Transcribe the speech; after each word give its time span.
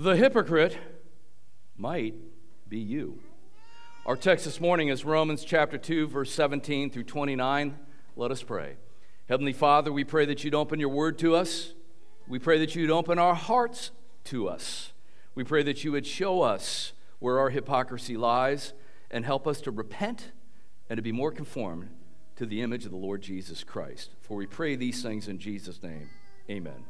The 0.00 0.14
hypocrite 0.14 0.78
might 1.76 2.14
be 2.68 2.78
you. 2.78 3.18
Our 4.06 4.14
text 4.14 4.44
this 4.44 4.60
morning 4.60 4.90
is 4.90 5.04
Romans 5.04 5.44
chapter 5.44 5.76
2, 5.76 6.06
verse 6.06 6.30
17 6.30 6.90
through 6.90 7.02
29. 7.02 7.76
Let 8.14 8.30
us 8.30 8.40
pray. 8.44 8.76
Heavenly 9.28 9.52
Father, 9.52 9.92
we 9.92 10.04
pray 10.04 10.24
that 10.26 10.44
you'd 10.44 10.54
open 10.54 10.78
your 10.78 10.90
word 10.90 11.18
to 11.18 11.34
us. 11.34 11.72
We 12.28 12.38
pray 12.38 12.60
that 12.60 12.76
you'd 12.76 12.92
open 12.92 13.18
our 13.18 13.34
hearts 13.34 13.90
to 14.26 14.48
us. 14.48 14.92
We 15.34 15.42
pray 15.42 15.64
that 15.64 15.82
you 15.82 15.90
would 15.90 16.06
show 16.06 16.42
us 16.42 16.92
where 17.18 17.40
our 17.40 17.50
hypocrisy 17.50 18.16
lies 18.16 18.74
and 19.10 19.24
help 19.24 19.48
us 19.48 19.60
to 19.62 19.72
repent 19.72 20.30
and 20.88 20.96
to 20.98 21.02
be 21.02 21.10
more 21.10 21.32
conformed 21.32 21.88
to 22.36 22.46
the 22.46 22.62
image 22.62 22.84
of 22.84 22.92
the 22.92 22.96
Lord 22.96 23.20
Jesus 23.20 23.64
Christ. 23.64 24.10
For 24.20 24.36
we 24.36 24.46
pray 24.46 24.76
these 24.76 25.02
things 25.02 25.26
in 25.26 25.40
Jesus' 25.40 25.82
name. 25.82 26.08
Amen. 26.48 26.84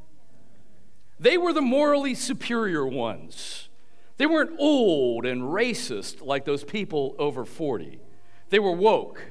They 1.20 1.36
were 1.36 1.52
the 1.52 1.62
morally 1.62 2.14
superior 2.14 2.86
ones. 2.86 3.68
They 4.18 4.26
weren't 4.26 4.58
old 4.58 5.26
and 5.26 5.42
racist 5.42 6.24
like 6.24 6.44
those 6.44 6.64
people 6.64 7.14
over 7.18 7.44
40. 7.44 8.00
They 8.50 8.58
were 8.58 8.72
woke. 8.72 9.22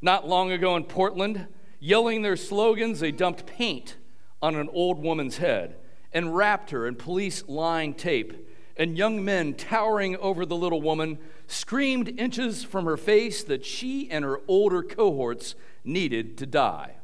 Not 0.00 0.28
long 0.28 0.50
ago 0.50 0.76
in 0.76 0.84
Portland, 0.84 1.46
yelling 1.78 2.22
their 2.22 2.36
slogans, 2.36 3.00
they 3.00 3.12
dumped 3.12 3.46
paint 3.46 3.96
on 4.40 4.56
an 4.56 4.68
old 4.72 4.98
woman's 4.98 5.38
head 5.38 5.76
and 6.12 6.36
wrapped 6.36 6.70
her 6.70 6.86
in 6.86 6.96
police 6.96 7.46
line 7.48 7.94
tape. 7.94 8.48
And 8.76 8.96
young 8.96 9.24
men 9.24 9.54
towering 9.54 10.16
over 10.16 10.44
the 10.44 10.56
little 10.56 10.82
woman 10.82 11.18
screamed 11.46 12.18
inches 12.18 12.64
from 12.64 12.84
her 12.84 12.96
face 12.96 13.44
that 13.44 13.64
she 13.64 14.10
and 14.10 14.24
her 14.24 14.40
older 14.48 14.82
cohorts 14.82 15.54
needed 15.84 16.38
to 16.38 16.46
die. 16.46 16.96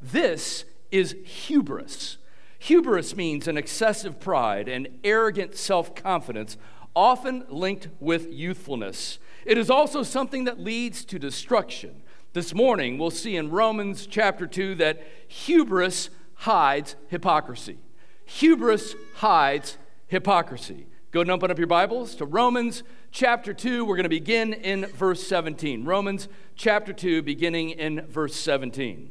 This 0.00 0.64
is 0.90 1.16
hubris. 1.24 2.18
Hubris 2.66 3.14
means 3.14 3.46
an 3.46 3.56
excessive 3.56 4.18
pride 4.18 4.68
and 4.68 4.88
arrogant 5.04 5.54
self 5.54 5.94
confidence, 5.94 6.56
often 6.96 7.44
linked 7.48 7.86
with 8.00 8.28
youthfulness. 8.32 9.20
It 9.44 9.56
is 9.56 9.70
also 9.70 10.02
something 10.02 10.42
that 10.46 10.58
leads 10.58 11.04
to 11.04 11.20
destruction. 11.20 12.02
This 12.32 12.52
morning, 12.52 12.98
we'll 12.98 13.12
see 13.12 13.36
in 13.36 13.52
Romans 13.52 14.08
chapter 14.08 14.48
2 14.48 14.74
that 14.76 15.00
hubris 15.28 16.10
hides 16.34 16.96
hypocrisy. 17.06 17.78
Hubris 18.24 18.96
hides 19.14 19.78
hypocrisy. 20.08 20.88
Go 21.12 21.20
and 21.20 21.30
open 21.30 21.52
up 21.52 21.58
your 21.58 21.68
Bibles 21.68 22.16
to 22.16 22.24
Romans 22.24 22.82
chapter 23.12 23.54
2. 23.54 23.84
We're 23.84 23.94
going 23.94 24.02
to 24.02 24.08
begin 24.08 24.52
in 24.52 24.86
verse 24.86 25.24
17. 25.24 25.84
Romans 25.84 26.26
chapter 26.56 26.92
2, 26.92 27.22
beginning 27.22 27.70
in 27.70 28.04
verse 28.08 28.34
17. 28.34 29.10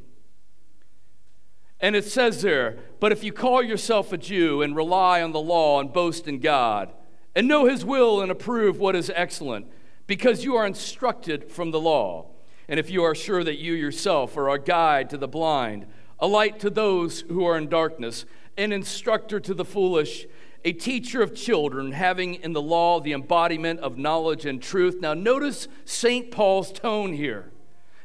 And 1.79 1.95
it 1.95 2.05
says 2.05 2.41
there, 2.41 2.77
but 2.99 3.11
if 3.11 3.23
you 3.23 3.33
call 3.33 3.61
yourself 3.61 4.13
a 4.13 4.17
Jew 4.17 4.61
and 4.61 4.75
rely 4.75 5.21
on 5.21 5.31
the 5.31 5.41
law 5.41 5.79
and 5.79 5.91
boast 5.91 6.27
in 6.27 6.39
God, 6.39 6.91
and 7.35 7.47
know 7.47 7.65
his 7.65 7.83
will 7.83 8.21
and 8.21 8.31
approve 8.31 8.79
what 8.79 8.95
is 8.95 9.11
excellent, 9.13 9.67
because 10.07 10.43
you 10.43 10.55
are 10.55 10.65
instructed 10.65 11.51
from 11.51 11.71
the 11.71 11.79
law, 11.79 12.27
and 12.67 12.79
if 12.79 12.89
you 12.89 13.03
are 13.03 13.13
sure 13.13 13.43
that 13.43 13.59
you 13.59 13.73
yourself 13.73 14.37
are 14.37 14.49
a 14.49 14.59
guide 14.59 15.09
to 15.09 15.17
the 15.17 15.27
blind, 15.27 15.85
a 16.19 16.27
light 16.27 16.59
to 16.59 16.69
those 16.69 17.21
who 17.21 17.45
are 17.45 17.57
in 17.57 17.67
darkness, 17.67 18.25
an 18.57 18.71
instructor 18.71 19.39
to 19.39 19.53
the 19.53 19.65
foolish, 19.65 20.25
a 20.63 20.71
teacher 20.71 21.21
of 21.21 21.35
children, 21.35 21.91
having 21.91 22.35
in 22.35 22.53
the 22.53 22.61
law 22.61 22.99
the 22.99 23.13
embodiment 23.13 23.79
of 23.81 23.97
knowledge 23.97 24.45
and 24.45 24.61
truth. 24.61 24.97
Now, 24.99 25.13
notice 25.13 25.67
St. 25.83 26.31
Paul's 26.31 26.71
tone 26.71 27.13
here. 27.13 27.51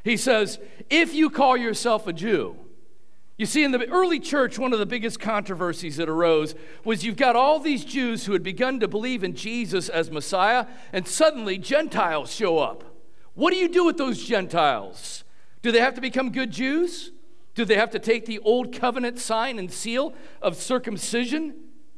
He 0.03 0.17
says, 0.17 0.59
If 0.89 1.13
you 1.13 1.29
call 1.29 1.57
yourself 1.57 2.05
a 2.05 2.13
Jew, 2.13 2.57
you 3.41 3.47
see, 3.47 3.63
in 3.63 3.71
the 3.71 3.89
early 3.89 4.19
church, 4.19 4.59
one 4.59 4.71
of 4.71 4.77
the 4.77 4.85
biggest 4.85 5.19
controversies 5.19 5.97
that 5.97 6.07
arose 6.07 6.53
was 6.83 7.03
you've 7.03 7.17
got 7.17 7.35
all 7.35 7.59
these 7.59 7.83
Jews 7.83 8.25
who 8.25 8.33
had 8.33 8.43
begun 8.43 8.79
to 8.81 8.87
believe 8.87 9.23
in 9.23 9.33
Jesus 9.33 9.89
as 9.89 10.11
Messiah, 10.11 10.67
and 10.93 11.07
suddenly 11.07 11.57
Gentiles 11.57 12.31
show 12.31 12.59
up. 12.59 12.83
What 13.33 13.49
do 13.51 13.57
you 13.57 13.67
do 13.67 13.83
with 13.83 13.97
those 13.97 14.23
Gentiles? 14.23 15.23
Do 15.63 15.71
they 15.71 15.79
have 15.79 15.95
to 15.95 16.01
become 16.01 16.31
good 16.31 16.51
Jews? 16.51 17.13
Do 17.55 17.65
they 17.65 17.77
have 17.77 17.89
to 17.89 17.99
take 17.99 18.27
the 18.27 18.37
old 18.37 18.75
covenant 18.75 19.17
sign 19.17 19.57
and 19.57 19.71
seal 19.71 20.13
of 20.39 20.55
circumcision? 20.55 21.55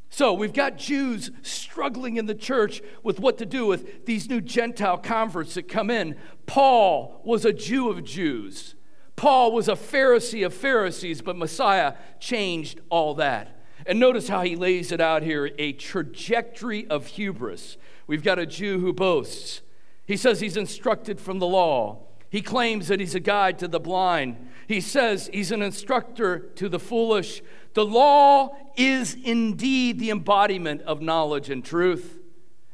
So 0.10 0.32
we've 0.32 0.54
got 0.54 0.78
Jews 0.78 1.30
struggling 1.42 2.16
in 2.16 2.26
the 2.26 2.36
church 2.36 2.82
with 3.04 3.20
what 3.20 3.38
to 3.40 3.46
do 3.46 3.66
with 3.66 4.06
these 4.06 4.30
new 4.30 4.40
Gentile 4.40 4.98
converts 4.98 5.56
that 5.56 5.68
come 5.68 5.90
in. 5.90 6.16
Paul 6.46 7.20
was 7.26 7.44
a 7.44 7.52
Jew 7.52 7.90
of 7.90 8.06
Jews. 8.06 8.76
Paul 9.16 9.52
was 9.52 9.68
a 9.68 9.74
Pharisee 9.74 10.46
of 10.46 10.54
Pharisees, 10.54 11.22
but 11.22 11.36
Messiah 11.36 11.94
changed 12.20 12.82
all 12.90 13.14
that. 13.16 13.60
And 13.86 14.00
notice 14.00 14.28
how 14.28 14.42
he 14.42 14.56
lays 14.56 14.92
it 14.92 15.02
out 15.02 15.24
here 15.24 15.52
a 15.58 15.74
trajectory 15.74 16.88
of 16.88 17.08
hubris. 17.08 17.78
We've 18.08 18.24
got 18.24 18.40
a 18.40 18.46
Jew 18.46 18.80
who 18.80 18.94
boasts. 18.94 19.62
He 20.06 20.18
says 20.18 20.40
he's 20.40 20.58
instructed 20.58 21.20
from 21.20 21.40
the 21.40 21.48
law. 21.48 22.00
He 22.30 22.42
claims 22.42 22.88
that 22.88 23.00
he's 23.00 23.16
a 23.16 23.20
guide 23.20 23.60
to 23.60 23.68
the 23.68 23.80
blind. 23.80 24.50
He 24.68 24.82
says 24.82 25.30
he's 25.32 25.52
an 25.52 25.62
instructor 25.62 26.40
to 26.56 26.68
the 26.68 26.80
foolish. 26.80 27.42
The 27.74 27.86
law 27.86 28.56
is 28.76 29.16
indeed 29.24 30.00
the 30.00 30.10
embodiment 30.10 30.82
of 30.82 31.02
knowledge 31.02 31.50
and 31.50 31.64
truth. 31.64 32.20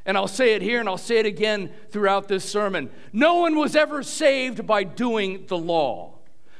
And 0.06 0.18
I'll 0.18 0.28
say 0.28 0.54
it 0.54 0.62
here 0.62 0.80
and 0.80 0.88
I'll 0.88 0.98
say 0.98 1.20
it 1.20 1.26
again 1.26 1.72
throughout 1.90 2.28
this 2.28 2.46
sermon. 2.46 2.90
No 3.12 3.36
one 3.36 3.58
was 3.58 3.76
ever 3.76 4.02
saved 4.02 4.66
by 4.66 4.84
doing 4.84 5.46
the 5.48 5.58
law. 5.58 6.19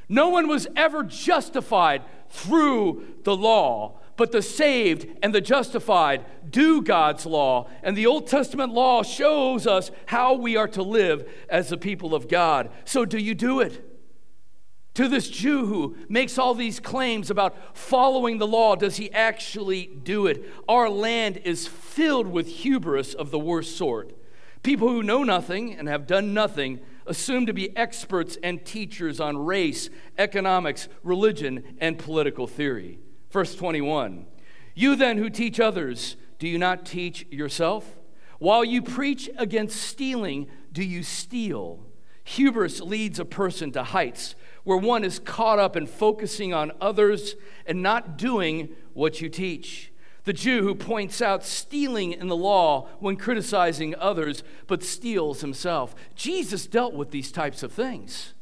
No 0.10 0.30
one 0.30 0.48
was 0.48 0.68
ever 0.76 1.04
justified 1.04 2.04
through 2.30 3.06
the 3.24 3.36
law, 3.36 4.00
but 4.18 4.32
the 4.32 4.42
saved 4.42 5.08
and 5.24 5.34
the 5.34 5.40
justified 5.40 6.26
do 6.52 6.82
God's 6.82 7.26
law. 7.26 7.70
And 7.84 7.96
the 7.96 8.08
Old 8.08 8.28
Testament 8.28 8.74
law 8.74 9.04
shows 9.04 9.68
us 9.68 9.92
how 10.08 10.34
we 10.34 10.58
are 10.58 10.68
to 10.70 10.84
live 10.84 11.30
as 11.48 11.70
the 11.70 11.78
people 11.78 12.16
of 12.16 12.28
God. 12.28 12.72
So, 12.86 13.06
do 13.06 13.20
you 13.20 13.36
do 13.36 13.60
it? 13.60 13.86
To 14.96 15.08
this 15.08 15.30
Jew 15.30 15.66
who 15.68 15.96
makes 16.10 16.38
all 16.38 16.54
these 16.54 16.80
claims 16.80 17.30
about 17.30 17.78
following 17.78 18.40
the 18.40 18.48
law, 18.48 18.76
does 18.76 18.98
he 18.98 19.12
actually 19.14 19.86
do 19.86 20.26
it? 20.26 20.44
Our 20.68 20.90
land 20.90 21.38
is 21.46 21.68
filled 21.68 22.28
with 22.28 22.48
hubris 22.48 23.14
of 23.14 23.32
the 23.32 23.40
worst 23.40 23.78
sort. 23.78 24.14
People 24.64 24.90
who 24.90 25.04
know 25.04 25.24
nothing 25.24 25.74
and 25.74 25.88
have 25.88 26.06
done 26.06 26.34
nothing 26.34 26.82
assumed 27.10 27.48
to 27.48 27.54
be 27.54 27.76
experts 27.76 28.38
and 28.44 28.64
teachers 28.64 29.20
on 29.20 29.36
race, 29.36 29.90
economics, 30.18 30.88
religion, 31.04 31.64
and 31.80 31.98
political 31.98 32.48
theory. 32.48 33.00
Verse 33.32 33.56
21 33.56 34.26
You 34.76 34.96
then 34.96 35.18
who 35.18 35.30
teach 35.30 35.60
others, 35.60 36.16
do 36.38 36.48
you 36.48 36.58
not 36.58 36.86
teach 36.86 37.26
yourself? 37.30 37.98
While 38.38 38.64
you 38.64 38.82
preach 38.82 39.30
against 39.38 39.82
stealing, 39.82 40.48
do 40.72 40.84
you 40.84 41.04
steal? 41.04 41.86
Hubris 42.24 42.80
leads 42.80 43.20
a 43.20 43.26
person 43.26 43.72
to 43.72 43.84
heights 43.84 44.36
where 44.64 44.78
one 44.78 45.04
is 45.04 45.20
caught 45.20 45.58
up 45.58 45.76
in 45.76 45.88
focusing 45.88 46.54
on 46.54 46.72
others 46.80 47.36
and 47.66 47.82
not 47.82 48.18
doing 48.18 48.70
what 48.94 49.20
you 49.20 49.30
teach 49.30 49.89
the 50.26 50.34
Jew 50.34 50.62
who 50.62 50.76
points 50.76 51.22
out 51.22 51.46
stealing 51.46 52.12
in 52.14 52.28
the 52.28 52.36
law 52.36 52.88
when 53.00 53.16
criticizing 53.16 53.96
others, 53.96 54.44
but 54.68 54.84
steals 54.84 55.42
himself. 55.42 55.96
Jesus 56.16 56.68
dealt 56.68 56.94
with 56.94 57.12
these 57.12 57.32
types 57.32 57.64
of 57.64 57.72
things. 57.72 58.34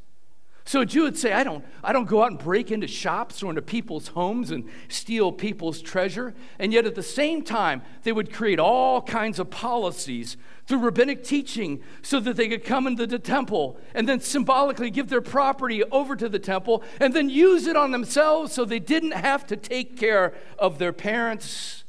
So 0.68 0.82
a 0.82 0.86
Jew 0.86 1.04
would 1.04 1.18
say, 1.18 1.32
I 1.32 1.46
don't, 1.46 1.64
I 1.82 1.94
don't 1.94 2.10
go 2.10 2.24
out 2.24 2.32
and 2.32 2.40
break 2.40 2.72
into 2.72 2.88
shops 2.88 3.42
or 3.42 3.50
into 3.50 3.62
people's 3.62 4.10
homes 4.10 4.52
and 4.52 4.68
steal 4.90 5.32
people's 5.32 5.82
treasure. 5.82 6.36
And 6.60 6.74
yet 6.74 6.86
at 6.86 6.96
the 6.96 7.04
same 7.04 7.42
time, 7.42 7.84
they 8.04 8.12
would 8.12 8.34
create 8.34 8.60
all 8.60 9.02
kinds 9.02 9.40
of 9.40 9.50
policies 9.50 10.36
through 10.68 10.80
rabbinic 10.80 11.24
teaching 11.24 11.82
so 12.02 12.20
that 12.20 12.36
they 12.36 12.48
could 12.48 12.64
come 12.64 12.86
into 12.88 13.08
the 13.08 13.20
temple 13.20 13.80
and 13.94 14.08
then 14.08 14.20
symbolically 14.20 14.92
give 14.92 15.10
their 15.10 15.22
property 15.22 15.84
over 15.86 16.16
to 16.16 16.28
the 16.28 16.40
temple 16.40 16.84
and 17.00 17.14
then 17.14 17.30
use 17.30 17.66
it 17.68 17.76
on 17.76 17.92
themselves 17.92 18.54
so 18.54 18.66
they 18.66 18.80
didn't 18.80 19.12
have 19.12 19.48
to 19.48 19.56
take 19.56 19.98
care 19.98 20.34
of 20.60 20.78
their 20.78 20.94
parents. 20.94 21.86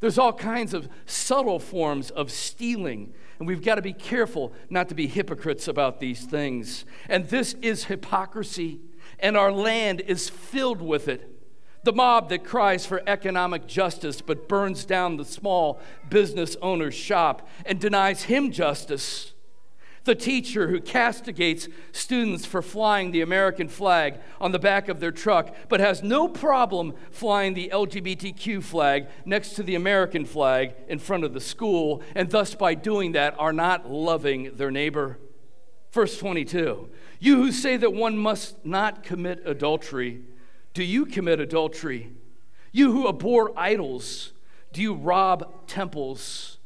There's 0.00 0.18
all 0.18 0.32
kinds 0.32 0.74
of 0.74 0.88
subtle 1.06 1.58
forms 1.58 2.10
of 2.10 2.30
stealing 2.30 3.12
and 3.42 3.48
we've 3.48 3.64
got 3.64 3.74
to 3.74 3.82
be 3.82 3.92
careful 3.92 4.52
not 4.70 4.88
to 4.88 4.94
be 4.94 5.08
hypocrites 5.08 5.66
about 5.66 5.98
these 5.98 6.24
things. 6.24 6.84
And 7.08 7.28
this 7.28 7.54
is 7.54 7.86
hypocrisy, 7.86 8.78
and 9.18 9.36
our 9.36 9.50
land 9.50 10.00
is 10.00 10.30
filled 10.30 10.80
with 10.80 11.08
it. 11.08 11.31
The 11.84 11.92
mob 11.92 12.28
that 12.28 12.44
cries 12.44 12.86
for 12.86 13.02
economic 13.06 13.66
justice 13.66 14.20
but 14.20 14.48
burns 14.48 14.84
down 14.84 15.16
the 15.16 15.24
small 15.24 15.80
business 16.08 16.56
owner's 16.62 16.94
shop 16.94 17.48
and 17.66 17.80
denies 17.80 18.24
him 18.24 18.52
justice 18.52 19.32
the 20.04 20.14
teacher 20.14 20.68
who 20.68 20.80
castigates 20.80 21.68
students 21.92 22.44
for 22.44 22.60
flying 22.60 23.10
the 23.10 23.20
American 23.20 23.68
flag 23.68 24.18
on 24.40 24.52
the 24.52 24.58
back 24.58 24.88
of 24.88 25.00
their 25.00 25.12
truck, 25.12 25.54
but 25.68 25.80
has 25.80 26.02
no 26.02 26.28
problem 26.28 26.94
flying 27.10 27.54
the 27.54 27.70
LGBTQ 27.72 28.62
flag 28.62 29.06
next 29.24 29.50
to 29.50 29.62
the 29.62 29.74
American 29.74 30.24
flag 30.24 30.74
in 30.88 30.98
front 30.98 31.24
of 31.24 31.34
the 31.34 31.40
school, 31.40 32.02
and 32.14 32.30
thus 32.30 32.54
by 32.54 32.74
doing 32.74 33.12
that 33.12 33.34
are 33.38 33.52
not 33.52 33.90
loving 33.90 34.56
their 34.56 34.70
neighbor. 34.70 35.18
Verse 35.92 36.18
22 36.18 36.88
You 37.20 37.36
who 37.36 37.52
say 37.52 37.76
that 37.76 37.92
one 37.92 38.18
must 38.18 38.64
not 38.64 39.04
commit 39.04 39.42
adultery, 39.44 40.22
do 40.74 40.82
you 40.82 41.06
commit 41.06 41.40
adultery? 41.40 42.12
You 42.70 42.92
who 42.92 43.08
abhor 43.08 43.52
idols, 43.56 44.32
Do 44.72 44.80
you 44.80 44.94
rob 44.94 45.66
temples? 45.66 46.58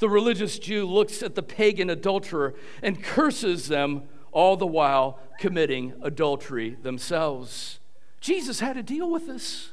The 0.00 0.08
religious 0.08 0.58
Jew 0.60 0.86
looks 0.86 1.22
at 1.24 1.34
the 1.34 1.42
pagan 1.42 1.90
adulterer 1.90 2.54
and 2.82 3.02
curses 3.02 3.66
them, 3.66 4.04
all 4.30 4.56
the 4.56 4.66
while 4.66 5.18
committing 5.40 5.94
adultery 6.02 6.76
themselves. 6.82 7.80
Jesus 8.20 8.60
had 8.60 8.74
to 8.74 8.82
deal 8.82 9.10
with 9.10 9.26
this. 9.26 9.72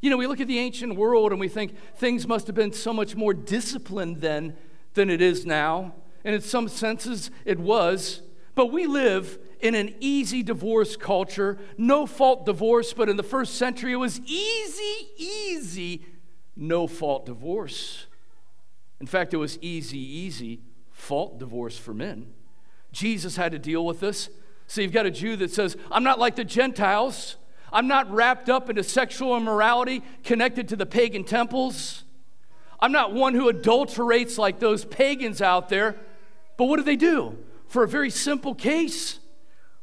You 0.00 0.10
know, 0.10 0.16
we 0.16 0.26
look 0.26 0.40
at 0.40 0.48
the 0.48 0.58
ancient 0.58 0.96
world 0.96 1.30
and 1.30 1.40
we 1.40 1.48
think 1.48 1.74
things 1.96 2.26
must 2.26 2.46
have 2.46 2.56
been 2.56 2.72
so 2.72 2.92
much 2.92 3.16
more 3.16 3.32
disciplined 3.32 4.20
then 4.20 4.56
than 4.94 5.08
it 5.08 5.22
is 5.22 5.46
now. 5.46 5.94
And 6.24 6.34
in 6.34 6.40
some 6.40 6.68
senses, 6.68 7.30
it 7.44 7.58
was. 7.58 8.22
But 8.54 8.66
we 8.66 8.86
live 8.86 9.38
in 9.62 9.74
an 9.74 9.94
easy 10.00 10.42
divorce 10.42 10.96
culture, 10.96 11.58
no 11.76 12.06
fault 12.06 12.46
divorce, 12.46 12.92
but 12.92 13.08
in 13.08 13.16
the 13.16 13.22
first 13.22 13.56
century, 13.56 13.92
it 13.92 13.96
was 13.96 14.20
easy, 14.20 15.08
easy, 15.16 16.04
no 16.56 16.86
fault 16.86 17.26
divorce. 17.26 18.06
In 19.00 19.06
fact, 19.06 19.32
it 19.32 19.38
was 19.38 19.58
easy, 19.62 19.98
easy 19.98 20.60
fault 20.90 21.38
divorce 21.38 21.78
for 21.78 21.94
men. 21.94 22.32
Jesus 22.92 23.36
had 23.36 23.52
to 23.52 23.58
deal 23.58 23.84
with 23.84 24.00
this. 24.00 24.28
So 24.66 24.80
you've 24.80 24.92
got 24.92 25.06
a 25.06 25.10
Jew 25.10 25.36
that 25.36 25.50
says, 25.50 25.76
I'm 25.90 26.04
not 26.04 26.18
like 26.18 26.36
the 26.36 26.44
Gentiles. 26.44 27.36
I'm 27.72 27.88
not 27.88 28.10
wrapped 28.12 28.48
up 28.48 28.68
into 28.68 28.82
sexual 28.82 29.36
immorality 29.36 30.02
connected 30.24 30.68
to 30.68 30.76
the 30.76 30.86
pagan 30.86 31.24
temples. 31.24 32.04
I'm 32.80 32.92
not 32.92 33.12
one 33.12 33.34
who 33.34 33.48
adulterates 33.48 34.38
like 34.38 34.58
those 34.58 34.84
pagans 34.84 35.40
out 35.40 35.68
there. 35.68 35.96
But 36.56 36.66
what 36.66 36.76
do 36.76 36.82
they 36.82 36.96
do? 36.96 37.38
For 37.68 37.84
a 37.84 37.88
very 37.88 38.10
simple 38.10 38.54
case, 38.54 39.19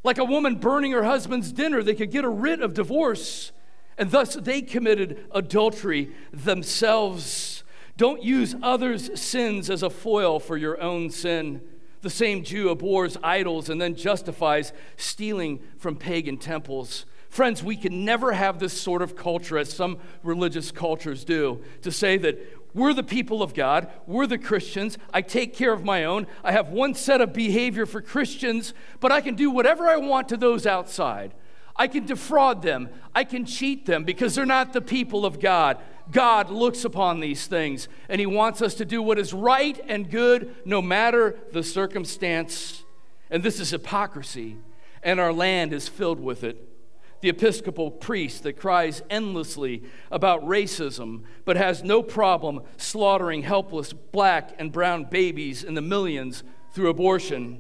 like 0.03 0.17
a 0.17 0.25
woman 0.25 0.55
burning 0.55 0.91
her 0.91 1.03
husband's 1.03 1.51
dinner, 1.51 1.83
they 1.83 1.95
could 1.95 2.11
get 2.11 2.23
a 2.23 2.29
writ 2.29 2.61
of 2.61 2.73
divorce, 2.73 3.51
and 3.97 4.11
thus 4.11 4.35
they 4.35 4.61
committed 4.61 5.25
adultery 5.31 6.11
themselves. 6.31 7.63
Don't 7.97 8.23
use 8.23 8.55
others' 8.61 9.19
sins 9.19 9.69
as 9.69 9.81
a 9.83 9.89
foil 9.89 10.39
for 10.39 10.55
your 10.55 10.79
own 10.79 11.09
sin. 11.09 11.61
The 12.01 12.09
same 12.11 12.43
Jew 12.43 12.69
abhors 12.69 13.17
idols 13.23 13.69
and 13.69 13.81
then 13.81 13.95
justifies 13.95 14.71
stealing 14.97 15.59
from 15.77 15.95
pagan 15.95 16.37
temples. 16.37 17.05
Friends, 17.29 17.63
we 17.63 17.75
can 17.75 18.05
never 18.05 18.33
have 18.33 18.59
this 18.59 18.79
sort 18.79 19.01
of 19.01 19.15
culture 19.15 19.57
as 19.57 19.73
some 19.73 19.97
religious 20.23 20.71
cultures 20.71 21.25
do 21.25 21.61
to 21.81 21.91
say 21.91 22.17
that 22.17 22.66
we're 22.77 22.93
the 22.93 23.01
people 23.01 23.41
of 23.41 23.55
God. 23.55 23.89
We're 24.05 24.27
the 24.27 24.37
Christians. 24.37 24.99
I 25.11 25.23
take 25.23 25.55
care 25.55 25.73
of 25.73 25.83
my 25.83 26.03
own. 26.03 26.27
I 26.43 26.51
have 26.51 26.69
one 26.69 26.93
set 26.93 27.21
of 27.21 27.33
behavior 27.33 27.87
for 27.87 28.01
Christians, 28.01 28.75
but 28.99 29.11
I 29.11 29.19
can 29.19 29.33
do 29.33 29.49
whatever 29.49 29.87
I 29.87 29.97
want 29.97 30.29
to 30.29 30.37
those 30.37 30.67
outside. 30.67 31.33
I 31.75 31.87
can 31.87 32.05
defraud 32.05 32.61
them. 32.61 32.89
I 33.15 33.23
can 33.23 33.45
cheat 33.45 33.87
them 33.87 34.03
because 34.03 34.35
they're 34.35 34.45
not 34.45 34.73
the 34.73 34.81
people 34.81 35.25
of 35.25 35.39
God. 35.39 35.79
God 36.11 36.51
looks 36.51 36.85
upon 36.85 37.19
these 37.19 37.47
things 37.47 37.87
and 38.09 38.19
He 38.19 38.27
wants 38.27 38.61
us 38.61 38.75
to 38.75 38.85
do 38.85 39.01
what 39.01 39.17
is 39.17 39.33
right 39.33 39.83
and 39.87 40.11
good 40.11 40.55
no 40.63 40.79
matter 40.79 41.35
the 41.51 41.63
circumstance. 41.63 42.83
And 43.31 43.41
this 43.41 43.59
is 43.59 43.71
hypocrisy, 43.71 44.55
and 45.01 45.19
our 45.19 45.33
land 45.33 45.73
is 45.73 45.87
filled 45.87 46.19
with 46.19 46.43
it 46.43 46.76
the 47.21 47.29
Episcopal 47.29 47.91
priest 47.91 48.43
that 48.43 48.57
cries 48.57 49.01
endlessly 49.09 49.83
about 50.11 50.45
racism 50.45 51.23
but 51.45 51.57
has 51.57 51.83
no 51.83 52.03
problem 52.03 52.61
slaughtering 52.77 53.43
helpless 53.43 53.93
black 53.93 54.55
and 54.59 54.71
brown 54.71 55.05
babies 55.05 55.63
in 55.63 55.73
the 55.73 55.81
millions 55.81 56.43
through 56.73 56.89
abortion. 56.89 57.59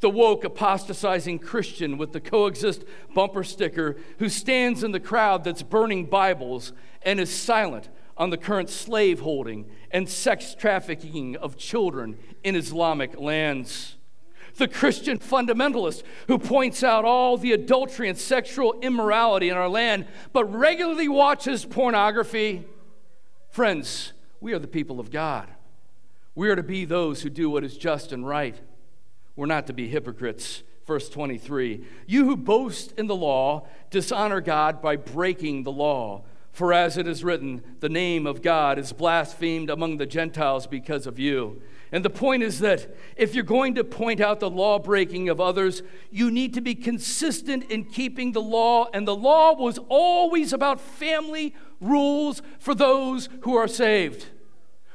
The 0.00 0.10
woke 0.10 0.44
apostatizing 0.44 1.40
Christian 1.40 1.98
with 1.98 2.12
the 2.12 2.20
coexist 2.20 2.84
bumper 3.14 3.42
sticker 3.42 3.96
who 4.18 4.28
stands 4.28 4.84
in 4.84 4.92
the 4.92 5.00
crowd 5.00 5.42
that's 5.42 5.62
burning 5.62 6.06
Bibles 6.06 6.72
and 7.02 7.18
is 7.18 7.34
silent 7.34 7.88
on 8.16 8.30
the 8.30 8.36
current 8.36 8.68
slave 8.68 9.20
holding 9.20 9.68
and 9.90 10.08
sex 10.08 10.54
trafficking 10.54 11.36
of 11.36 11.56
children 11.56 12.18
in 12.44 12.54
Islamic 12.56 13.18
lands 13.18 13.97
the 14.56 14.68
Christian 14.68 15.18
fundamentalist 15.18 16.02
who 16.26 16.38
points 16.38 16.82
out 16.82 17.04
all 17.04 17.36
the 17.36 17.52
adultery 17.52 18.08
and 18.08 18.18
sexual 18.18 18.78
immorality 18.80 19.48
in 19.48 19.56
our 19.56 19.68
land, 19.68 20.06
but 20.32 20.44
regularly 20.44 21.08
watches 21.08 21.64
pornography. 21.64 22.64
Friends, 23.50 24.12
we 24.40 24.52
are 24.52 24.58
the 24.58 24.66
people 24.66 25.00
of 25.00 25.10
God. 25.10 25.48
We 26.34 26.48
are 26.50 26.56
to 26.56 26.62
be 26.62 26.84
those 26.84 27.22
who 27.22 27.30
do 27.30 27.50
what 27.50 27.64
is 27.64 27.76
just 27.76 28.12
and 28.12 28.26
right. 28.26 28.56
We're 29.34 29.46
not 29.46 29.66
to 29.68 29.72
be 29.72 29.88
hypocrites. 29.88 30.62
Verse 30.86 31.08
23 31.08 31.84
You 32.06 32.24
who 32.24 32.36
boast 32.36 32.92
in 32.98 33.08
the 33.08 33.14
law 33.14 33.66
dishonor 33.90 34.40
God 34.40 34.80
by 34.80 34.96
breaking 34.96 35.62
the 35.62 35.72
law. 35.72 36.24
For 36.50 36.72
as 36.72 36.96
it 36.96 37.06
is 37.06 37.22
written, 37.22 37.62
the 37.80 37.88
name 37.88 38.26
of 38.26 38.42
God 38.42 38.78
is 38.78 38.92
blasphemed 38.92 39.70
among 39.70 39.98
the 39.98 40.06
Gentiles 40.06 40.66
because 40.66 41.06
of 41.06 41.18
you. 41.18 41.62
And 41.90 42.04
the 42.04 42.10
point 42.10 42.42
is 42.42 42.58
that 42.58 42.94
if 43.16 43.34
you're 43.34 43.44
going 43.44 43.74
to 43.76 43.84
point 43.84 44.20
out 44.20 44.40
the 44.40 44.50
law 44.50 44.78
breaking 44.78 45.28
of 45.28 45.40
others, 45.40 45.82
you 46.10 46.30
need 46.30 46.54
to 46.54 46.60
be 46.60 46.74
consistent 46.74 47.70
in 47.70 47.84
keeping 47.84 48.32
the 48.32 48.42
law. 48.42 48.88
And 48.92 49.08
the 49.08 49.16
law 49.16 49.54
was 49.54 49.78
always 49.88 50.52
about 50.52 50.80
family 50.80 51.54
rules 51.80 52.42
for 52.58 52.74
those 52.74 53.28
who 53.42 53.56
are 53.56 53.68
saved. 53.68 54.26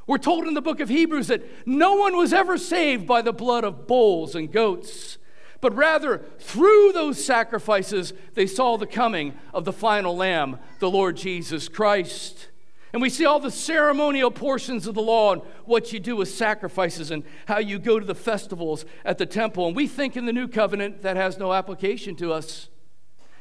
We're 0.06 0.18
told 0.18 0.48
in 0.48 0.54
the 0.54 0.62
book 0.62 0.80
of 0.80 0.90
Hebrews 0.90 1.28
that 1.28 1.68
no 1.68 1.96
one 1.96 2.18
was 2.18 2.34
ever 2.34 2.58
saved 2.58 3.08
by 3.08 3.22
the 3.22 3.34
blood 3.34 3.64
of 3.64 3.88
bulls 3.88 4.36
and 4.36 4.52
goats, 4.52 5.18
but 5.62 5.74
rather 5.76 6.26
through 6.40 6.92
those 6.92 7.24
sacrifices, 7.24 8.14
they 8.34 8.46
saw 8.46 8.78
the 8.78 8.86
coming 8.86 9.34
of 9.54 9.64
the 9.64 9.72
final 9.72 10.16
Lamb, 10.16 10.60
the 10.80 10.90
Lord 10.92 11.16
Jesus 11.16 11.70
Christ. 11.70 12.50
And 12.94 13.02
we 13.02 13.10
see 13.10 13.26
all 13.26 13.40
the 13.40 13.50
ceremonial 13.50 14.30
portions 14.30 14.86
of 14.86 14.94
the 14.94 15.02
law 15.02 15.34
and 15.34 15.42
what 15.66 15.92
you 15.92 16.00
do 16.00 16.16
with 16.16 16.30
sacrifices 16.30 17.10
and 17.10 17.24
how 17.48 17.58
you 17.58 17.80
go 17.80 18.00
to 18.00 18.06
the 18.06 18.14
festivals 18.14 18.86
at 19.04 19.18
the 19.18 19.26
temple. 19.26 19.66
And 19.66 19.76
we 19.76 19.88
think 19.88 20.16
in 20.16 20.28
the 20.28 20.34
new 20.34 20.48
covenant 20.48 21.02
that 21.02 21.18
has 21.18 21.40
no 21.40 21.54
application 21.54 22.16
to 22.18 22.32
us. 22.32 22.70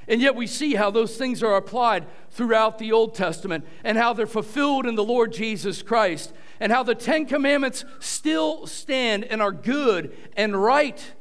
And 0.08 0.22
yet 0.22 0.34
we 0.34 0.46
see 0.46 0.74
how 0.74 0.90
those 0.90 1.16
things 1.16 1.42
are 1.42 1.54
applied 1.54 2.06
throughout 2.30 2.78
the 2.78 2.92
Old 2.92 3.14
Testament 3.14 3.66
and 3.84 3.98
how 3.98 4.14
they're 4.14 4.26
fulfilled 4.26 4.86
in 4.86 4.94
the 4.94 5.04
Lord 5.04 5.32
Jesus 5.32 5.82
Christ 5.82 6.32
and 6.58 6.72
how 6.72 6.82
the 6.82 6.94
Ten 6.94 7.26
Commandments 7.26 7.84
still 8.00 8.66
stand 8.66 9.24
and 9.24 9.42
are 9.42 9.52
good 9.52 10.16
and 10.34 10.60
right 10.60 11.14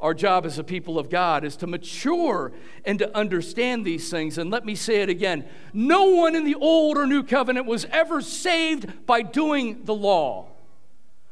our 0.00 0.14
job 0.14 0.46
as 0.46 0.58
a 0.58 0.64
people 0.64 0.98
of 0.98 1.10
God 1.10 1.44
is 1.44 1.56
to 1.56 1.66
mature 1.66 2.52
and 2.84 2.98
to 3.00 3.16
understand 3.16 3.84
these 3.84 4.10
things. 4.10 4.38
And 4.38 4.50
let 4.50 4.64
me 4.64 4.74
say 4.74 5.02
it 5.02 5.08
again 5.08 5.44
no 5.72 6.04
one 6.04 6.36
in 6.36 6.44
the 6.44 6.54
Old 6.54 6.96
or 6.96 7.06
New 7.06 7.24
Covenant 7.24 7.66
was 7.66 7.84
ever 7.86 8.20
saved 8.20 9.06
by 9.06 9.22
doing 9.22 9.84
the 9.84 9.94
law. 9.94 10.46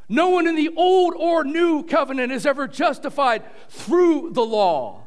No 0.08 0.30
one 0.30 0.46
in 0.46 0.56
the 0.56 0.70
Old 0.76 1.14
or 1.14 1.44
New 1.44 1.84
Covenant 1.84 2.32
is 2.32 2.46
ever 2.46 2.66
justified 2.68 3.42
through 3.68 4.30
the 4.32 4.44
law. 4.44 5.02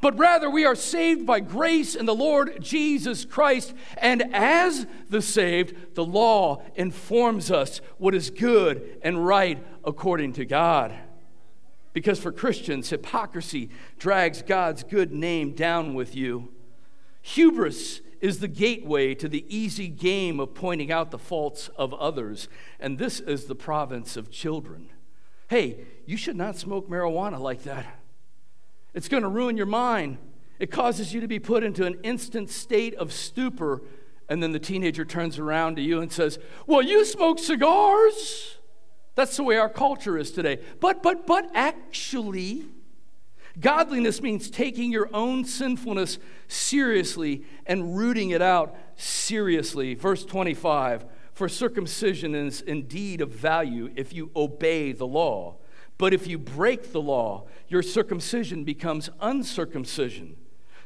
But 0.00 0.18
rather, 0.18 0.48
we 0.48 0.64
are 0.64 0.74
saved 0.74 1.26
by 1.26 1.40
grace 1.40 1.94
in 1.94 2.06
the 2.06 2.14
Lord 2.14 2.62
Jesus 2.62 3.26
Christ. 3.26 3.74
And 3.98 4.34
as 4.34 4.86
the 5.10 5.20
saved, 5.20 5.94
the 5.94 6.04
law 6.04 6.62
informs 6.74 7.50
us 7.50 7.82
what 7.98 8.14
is 8.14 8.30
good 8.30 8.98
and 9.02 9.26
right 9.26 9.62
according 9.84 10.34
to 10.34 10.46
God. 10.46 10.94
Because 11.92 12.20
for 12.20 12.30
Christians, 12.30 12.90
hypocrisy 12.90 13.68
drags 13.98 14.42
God's 14.42 14.84
good 14.84 15.12
name 15.12 15.52
down 15.52 15.94
with 15.94 16.14
you. 16.14 16.52
Hubris 17.22 18.00
is 18.20 18.38
the 18.38 18.48
gateway 18.48 19.14
to 19.14 19.28
the 19.28 19.44
easy 19.54 19.88
game 19.88 20.40
of 20.40 20.54
pointing 20.54 20.92
out 20.92 21.10
the 21.10 21.18
faults 21.18 21.68
of 21.76 21.94
others, 21.94 22.48
and 22.78 22.98
this 22.98 23.18
is 23.20 23.46
the 23.46 23.54
province 23.54 24.16
of 24.16 24.30
children. 24.30 24.90
Hey, 25.48 25.84
you 26.06 26.16
should 26.16 26.36
not 26.36 26.56
smoke 26.56 26.88
marijuana 26.88 27.38
like 27.40 27.64
that. 27.64 27.86
It's 28.94 29.08
going 29.08 29.22
to 29.22 29.28
ruin 29.28 29.56
your 29.56 29.66
mind. 29.66 30.18
It 30.58 30.70
causes 30.70 31.14
you 31.14 31.20
to 31.20 31.28
be 31.28 31.38
put 31.38 31.64
into 31.64 31.86
an 31.86 31.98
instant 32.02 32.50
state 32.50 32.94
of 32.96 33.12
stupor, 33.12 33.82
and 34.28 34.42
then 34.42 34.52
the 34.52 34.58
teenager 34.58 35.04
turns 35.04 35.38
around 35.38 35.76
to 35.76 35.82
you 35.82 36.00
and 36.00 36.12
says, 36.12 36.38
Well, 36.66 36.82
you 36.82 37.04
smoke 37.04 37.38
cigars. 37.38 38.58
That's 39.20 39.36
the 39.36 39.42
way 39.42 39.58
our 39.58 39.68
culture 39.68 40.16
is 40.16 40.30
today. 40.30 40.60
But, 40.80 41.02
but, 41.02 41.26
but 41.26 41.50
actually, 41.54 42.64
godliness 43.60 44.22
means 44.22 44.48
taking 44.48 44.90
your 44.90 45.10
own 45.12 45.44
sinfulness 45.44 46.18
seriously 46.48 47.44
and 47.66 47.98
rooting 47.98 48.30
it 48.30 48.40
out 48.40 48.74
seriously. 48.96 49.92
Verse 49.92 50.24
25 50.24 51.04
For 51.34 51.50
circumcision 51.50 52.34
is 52.34 52.62
indeed 52.62 53.20
of 53.20 53.28
value 53.28 53.92
if 53.94 54.14
you 54.14 54.30
obey 54.34 54.92
the 54.92 55.06
law. 55.06 55.56
But 55.98 56.14
if 56.14 56.26
you 56.26 56.38
break 56.38 56.92
the 56.92 57.02
law, 57.02 57.46
your 57.68 57.82
circumcision 57.82 58.64
becomes 58.64 59.10
uncircumcision. 59.20 60.36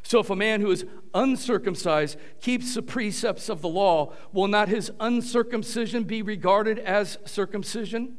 So 0.03 0.19
if 0.19 0.29
a 0.29 0.35
man 0.35 0.61
who 0.61 0.73
is 0.73 0.85
uncircumcised 1.15 2.19
keeps 2.41 2.75
the 2.75 2.83
precepts 2.83 3.49
of 3.49 3.61
the 3.61 3.69
law, 3.69 4.13
will 4.33 4.49
not 4.49 4.69
his 4.69 4.91
uncircumcision 4.99 6.03
be 6.03 6.21
regarded 6.21 6.81
as 6.81 7.17
circumcision? 7.25 8.17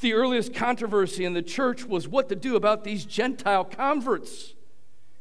The 0.00 0.12
earliest 0.12 0.54
controversy 0.54 1.24
in 1.24 1.32
the 1.32 1.42
church 1.42 1.84
was 1.84 2.08
what 2.08 2.28
to 2.28 2.36
do 2.36 2.56
about 2.56 2.84
these 2.84 3.04
Gentile 3.04 3.64
converts. 3.64 4.54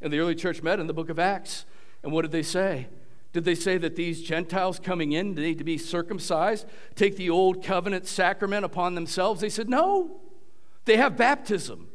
And 0.01 0.11
the 0.11 0.19
early 0.19 0.35
church 0.35 0.61
met 0.61 0.79
in 0.79 0.87
the 0.87 0.93
book 0.93 1.09
of 1.09 1.19
Acts. 1.19 1.65
And 2.03 2.11
what 2.11 2.23
did 2.23 2.31
they 2.31 2.43
say? 2.43 2.87
Did 3.31 3.45
they 3.45 3.55
say 3.55 3.77
that 3.77 3.95
these 3.95 4.21
Gentiles 4.21 4.79
coming 4.79 5.11
in 5.11 5.33
need 5.33 5.57
to 5.57 5.63
be 5.63 5.77
circumcised, 5.77 6.67
take 6.95 7.17
the 7.17 7.29
old 7.29 7.63
covenant 7.63 8.05
sacrament 8.07 8.63
upon 8.63 8.95
themselves? 8.95 9.41
They 9.41 9.49
said, 9.49 9.69
no. 9.69 10.19
They 10.85 10.97
have 10.97 11.17
baptism. 11.17 11.87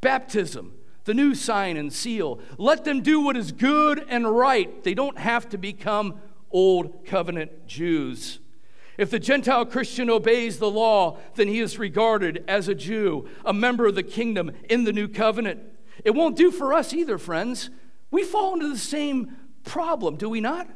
Baptism, 0.00 0.72
the 1.04 1.14
new 1.14 1.34
sign 1.34 1.76
and 1.76 1.92
seal. 1.92 2.40
Let 2.58 2.84
them 2.84 3.02
do 3.02 3.20
what 3.20 3.36
is 3.36 3.52
good 3.52 4.04
and 4.08 4.26
right. 4.36 4.82
They 4.82 4.94
don't 4.94 5.16
have 5.16 5.48
to 5.50 5.58
become 5.58 6.20
old 6.50 7.06
covenant 7.06 7.68
Jews. 7.68 8.40
If 8.98 9.10
the 9.10 9.18
Gentile 9.18 9.64
Christian 9.64 10.10
obeys 10.10 10.58
the 10.58 10.70
law, 10.70 11.18
then 11.34 11.48
he 11.48 11.60
is 11.60 11.78
regarded 11.78 12.44
as 12.46 12.68
a 12.68 12.74
Jew, 12.74 13.28
a 13.44 13.52
member 13.52 13.86
of 13.86 13.94
the 13.94 14.02
kingdom 14.02 14.52
in 14.68 14.84
the 14.84 14.92
new 14.92 15.08
covenant. 15.08 15.60
It 16.04 16.14
won't 16.14 16.36
do 16.36 16.50
for 16.50 16.74
us 16.74 16.92
either, 16.92 17.18
friends. 17.18 17.70
We 18.10 18.22
fall 18.22 18.54
into 18.54 18.68
the 18.68 18.78
same 18.78 19.36
problem, 19.64 20.16
do 20.16 20.28
we 20.28 20.40
not? 20.40 20.68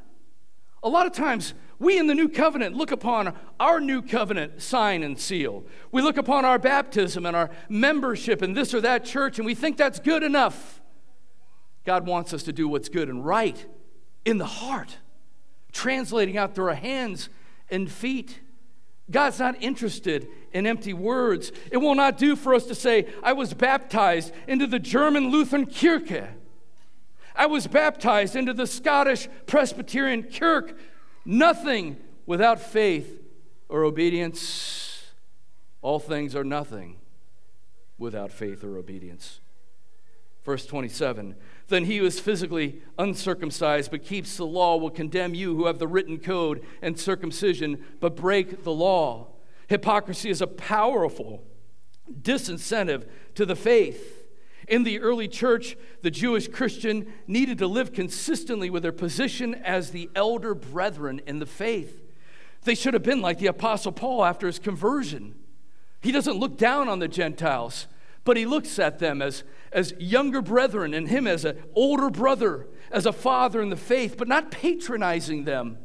A 0.82 0.88
lot 0.88 1.06
of 1.06 1.12
times, 1.12 1.52
we 1.78 1.98
in 1.98 2.06
the 2.06 2.14
new 2.14 2.28
covenant 2.28 2.74
look 2.74 2.90
upon 2.90 3.36
our 3.60 3.80
new 3.80 4.00
covenant 4.00 4.62
sign 4.62 5.02
and 5.02 5.18
seal. 5.18 5.64
We 5.92 6.00
look 6.00 6.16
upon 6.16 6.44
our 6.44 6.58
baptism 6.58 7.26
and 7.26 7.36
our 7.36 7.50
membership 7.68 8.42
in 8.42 8.54
this 8.54 8.72
or 8.72 8.80
that 8.80 9.04
church, 9.04 9.38
and 9.38 9.44
we 9.44 9.54
think 9.54 9.76
that's 9.76 9.98
good 9.98 10.22
enough. 10.22 10.80
God 11.84 12.06
wants 12.06 12.32
us 12.32 12.42
to 12.44 12.52
do 12.52 12.66
what's 12.66 12.88
good 12.88 13.08
and 13.08 13.24
right 13.24 13.66
in 14.24 14.38
the 14.38 14.46
heart, 14.46 14.96
translating 15.72 16.38
out 16.38 16.54
through 16.54 16.68
our 16.68 16.74
hands 16.74 17.28
and 17.70 17.90
feet. 17.90 18.40
God's 19.10 19.38
not 19.38 19.62
interested 19.62 20.28
in 20.52 20.66
empty 20.66 20.92
words. 20.92 21.52
It 21.70 21.76
will 21.76 21.94
not 21.94 22.18
do 22.18 22.34
for 22.34 22.54
us 22.54 22.66
to 22.66 22.74
say, 22.74 23.06
I 23.22 23.32
was 23.32 23.54
baptized 23.54 24.32
into 24.48 24.66
the 24.66 24.78
German 24.78 25.30
Lutheran 25.30 25.66
Kirche. 25.66 26.28
I 27.34 27.46
was 27.46 27.66
baptized 27.66 28.34
into 28.34 28.52
the 28.52 28.66
Scottish 28.66 29.28
Presbyterian 29.46 30.24
Kirk. 30.24 30.76
Nothing 31.24 31.98
without 32.24 32.60
faith 32.60 33.22
or 33.68 33.84
obedience. 33.84 35.04
All 35.82 36.00
things 36.00 36.34
are 36.34 36.44
nothing 36.44 36.96
without 37.98 38.32
faith 38.32 38.64
or 38.64 38.76
obedience. 38.76 39.40
Verse 40.44 40.66
27 40.66 41.36
Then 41.68 41.84
he 41.84 41.98
who 41.98 42.06
is 42.06 42.20
physically 42.20 42.82
uncircumcised 42.98 43.90
but 43.90 44.04
keeps 44.04 44.36
the 44.36 44.46
law 44.46 44.76
will 44.76 44.90
condemn 44.90 45.34
you 45.34 45.56
who 45.56 45.66
have 45.66 45.78
the 45.78 45.88
written 45.88 46.18
code 46.18 46.64
and 46.80 46.98
circumcision 46.98 47.84
but 48.00 48.16
break 48.16 48.62
the 48.62 48.72
law. 48.72 49.28
Hypocrisy 49.68 50.30
is 50.30 50.40
a 50.40 50.46
powerful 50.46 51.42
disincentive 52.22 53.08
to 53.34 53.44
the 53.44 53.56
faith. 53.56 54.24
In 54.68 54.82
the 54.82 55.00
early 55.00 55.28
church, 55.28 55.76
the 56.02 56.10
Jewish 56.10 56.48
Christian 56.48 57.12
needed 57.26 57.58
to 57.58 57.66
live 57.66 57.92
consistently 57.92 58.70
with 58.70 58.82
their 58.82 58.92
position 58.92 59.54
as 59.54 59.90
the 59.90 60.10
elder 60.14 60.54
brethren 60.54 61.20
in 61.26 61.38
the 61.38 61.46
faith. 61.46 62.02
They 62.64 62.74
should 62.74 62.94
have 62.94 63.02
been 63.02 63.22
like 63.22 63.38
the 63.38 63.46
Apostle 63.46 63.92
Paul 63.92 64.24
after 64.24 64.46
his 64.46 64.58
conversion. 64.58 65.36
He 66.00 66.10
doesn't 66.10 66.38
look 66.38 66.58
down 66.58 66.88
on 66.88 66.98
the 66.98 67.08
Gentiles, 67.08 67.86
but 68.26 68.36
he 68.36 68.44
looks 68.44 68.78
at 68.78 68.98
them 68.98 69.22
as, 69.22 69.44
as 69.72 69.94
younger 69.98 70.42
brethren 70.42 70.92
and 70.92 71.08
him 71.08 71.26
as 71.26 71.46
an 71.46 71.62
older 71.74 72.10
brother, 72.10 72.66
as 72.90 73.06
a 73.06 73.12
father 73.12 73.62
in 73.62 73.70
the 73.70 73.76
faith, 73.76 74.16
but 74.18 74.28
not 74.28 74.50
patronizing 74.50 75.44
them, 75.44 75.78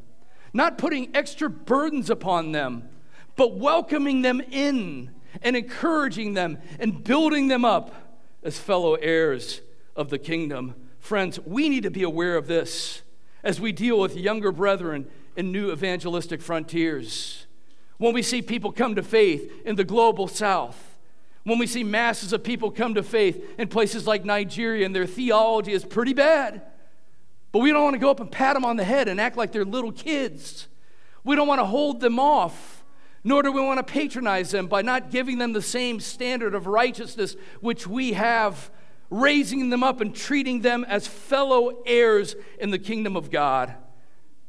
not 0.52 0.78
putting 0.78 1.16
extra 1.16 1.50
burdens 1.50 2.10
upon 2.10 2.52
them, 2.52 2.90
but 3.36 3.58
welcoming 3.58 4.24
them 4.24 4.42
in 4.52 5.12
and 5.44 5.56
encouraging 5.56 6.34
them 6.34 6.58
and 6.80 7.04
building 7.04 7.48
them 7.48 7.64
up 7.64 7.94
as 8.44 8.58
fellow 8.58 8.96
heirs 8.96 9.62
of 9.96 10.10
the 10.10 10.20
kingdom. 10.20 10.74
Friends, 11.00 11.40
we 11.46 11.70
need 11.70 11.84
to 11.84 11.92
be 11.92 12.04
aware 12.04 12.38
of 12.38 12.48
this 12.48 13.04
as 13.44 13.62
we 13.62 13.72
deal 13.72 14.00
with 14.00 14.18
younger 14.18 14.52
brethren 14.52 15.08
in 15.36 15.52
new 15.52 15.72
evangelistic 15.72 16.42
frontiers. 16.42 17.46
When 18.00 18.16
we 18.16 18.24
see 18.24 18.42
people 18.42 18.72
come 18.72 18.96
to 18.96 19.04
faith 19.04 19.52
in 19.64 19.76
the 19.76 19.84
global 19.84 20.28
south, 20.28 20.91
when 21.44 21.58
we 21.58 21.68
see 21.68 21.84
masses 21.84 22.34
of 22.34 22.44
people 22.44 22.72
come 22.72 22.94
to 22.94 23.04
faith 23.04 23.56
in 23.58 23.68
places 23.68 24.06
like 24.06 24.24
Nigeria 24.26 24.86
and 24.86 24.96
their 24.96 25.08
theology 25.08 25.74
is 25.74 25.84
pretty 25.84 26.14
bad, 26.14 26.62
but 27.52 27.60
we 27.60 27.72
don't 27.72 27.84
want 27.84 27.96
to 27.96 28.00
go 28.00 28.12
up 28.12 28.20
and 28.20 28.32
pat 28.32 28.54
them 28.54 28.64
on 28.64 28.78
the 28.78 28.84
head 28.84 29.08
and 29.08 29.20
act 29.20 29.38
like 29.38 29.52
they're 29.52 29.66
little 29.66 29.92
kids. 29.92 30.68
We 31.24 31.36
don't 31.36 31.48
want 31.48 31.60
to 31.60 31.66
hold 31.66 32.00
them 32.00 32.20
off 32.20 32.82
nor 33.24 33.44
do 33.44 33.52
we 33.52 33.62
want 33.62 33.78
to 33.78 33.84
patronize 33.84 34.52
them 34.52 34.68
by 34.68 34.82
not 34.82 35.12
giving 35.12 35.38
them 35.38 35.54
the 35.54 35.62
same 35.62 36.00
standard 36.00 36.56
of 36.56 36.66
righteousness 36.66 37.36
which 37.60 37.86
we 37.86 38.14
have, 38.14 38.72
raising 39.10 39.70
them 39.70 39.84
up 39.84 40.02
and 40.02 40.16
treating 40.16 40.62
them 40.62 40.84
as 40.88 41.08
fellow 41.08 41.84
heirs 41.86 42.36
in 42.60 42.72
the 42.72 42.80
kingdom 42.80 43.16
of 43.16 43.30
God. 43.30 43.76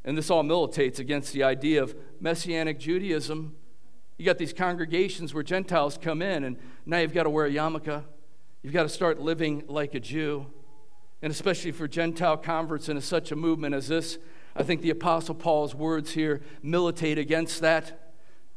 And 0.03 0.17
this 0.17 0.29
all 0.29 0.43
militates 0.43 0.99
against 0.99 1.33
the 1.33 1.43
idea 1.43 1.83
of 1.83 1.95
Messianic 2.19 2.79
Judaism. 2.79 3.55
You 4.17 4.25
got 4.25 4.37
these 4.37 4.53
congregations 4.53 5.33
where 5.33 5.43
Gentiles 5.43 5.97
come 6.01 6.21
in, 6.21 6.43
and 6.43 6.57
now 6.85 6.99
you've 6.99 7.13
got 7.13 7.23
to 7.23 7.29
wear 7.29 7.45
a 7.45 7.51
yarmulke. 7.51 8.03
You've 8.61 8.73
got 8.73 8.83
to 8.83 8.89
start 8.89 9.19
living 9.19 9.63
like 9.67 9.95
a 9.95 9.99
Jew. 9.99 10.45
And 11.21 11.31
especially 11.31 11.71
for 11.71 11.87
Gentile 11.87 12.37
converts 12.37 12.89
in 12.89 12.99
such 13.01 13.31
a 13.31 13.35
movement 13.35 13.73
as 13.73 13.87
this, 13.87 14.17
I 14.55 14.63
think 14.63 14.81
the 14.81 14.91
Apostle 14.91 15.35
Paul's 15.35 15.73
words 15.73 16.11
here 16.11 16.41
militate 16.61 17.17
against 17.17 17.61
that. 17.61 18.13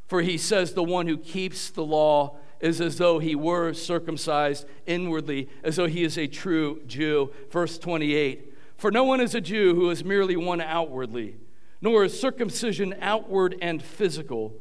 For 0.07 0.21
he 0.21 0.37
says, 0.37 0.75
The 0.75 0.83
one 0.83 1.07
who 1.07 1.17
keeps 1.17 1.71
the 1.71 1.85
law 1.85 2.39
is 2.61 2.81
as 2.81 2.99
though 2.99 3.19
he 3.19 3.35
were 3.35 3.73
circumcised 3.73 4.67
inwardly, 4.87 5.49
as 5.63 5.77
though 5.77 5.87
he 5.87 6.05
is 6.05 6.19
a 6.19 6.27
true 6.27 6.83
Jew. 6.87 7.33
Verse 7.51 7.79
28 7.79 8.53
For 8.77 8.91
no 8.91 9.05
one 9.05 9.21
is 9.21 9.35
a 9.35 9.41
Jew 9.41 9.75
who 9.75 9.91
is 9.91 10.05
merely 10.05 10.37
one 10.37 10.61
outwardly, 10.61 11.37
nor 11.81 12.05
is 12.05 12.19
circumcision 12.19 12.95
outward 13.01 13.57
and 13.63 13.83
physical. 13.83 14.55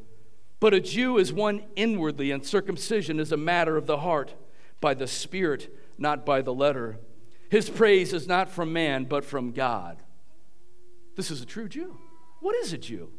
But 0.60 0.74
a 0.74 0.80
Jew 0.80 1.18
is 1.18 1.34
one 1.34 1.64
inwardly, 1.76 2.32
and 2.32 2.46
circumcision 2.46 3.20
is 3.20 3.32
a 3.32 3.38
matter 3.38 3.78
of 3.78 3.88
the 3.88 3.98
heart, 3.98 4.36
by 4.82 4.94
the 4.94 5.08
Spirit, 5.08 5.74
not 5.98 6.26
by 6.26 6.42
the 6.42 6.54
letter. 6.54 7.00
His 7.50 7.70
praise 7.70 8.14
is 8.14 8.28
not 8.28 8.50
from 8.50 8.74
man, 8.74 9.06
but 9.06 9.26
from 9.26 9.52
God. 9.52 10.02
This 11.16 11.32
is 11.32 11.42
a 11.42 11.46
true 11.46 11.70
Jew. 11.70 11.98
What 12.42 12.56
is 12.56 12.74
a 12.74 12.78
Jew? 12.78 13.10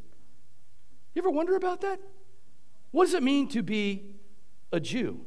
You 1.14 1.22
ever 1.22 1.30
wonder 1.30 1.56
about 1.56 1.80
that? 1.80 2.00
What 2.90 3.04
does 3.04 3.14
it 3.14 3.22
mean 3.22 3.48
to 3.48 3.62
be 3.62 4.14
a 4.72 4.80
Jew? 4.80 5.20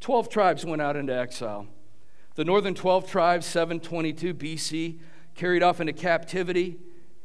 Twelve 0.00 0.28
tribes 0.28 0.64
went 0.64 0.82
out 0.82 0.96
into 0.96 1.14
exile. 1.14 1.66
The 2.34 2.44
northern 2.44 2.74
12 2.74 3.08
tribes, 3.08 3.46
722 3.46 4.34
BC, 4.34 4.98
carried 5.34 5.62
off 5.62 5.80
into 5.80 5.92
captivity 5.92 6.78